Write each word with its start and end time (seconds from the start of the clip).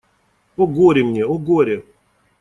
О, 0.57 0.65
горе 0.65 1.03
мне… 1.03 1.23
о, 1.25 1.35
горе! 1.37 1.83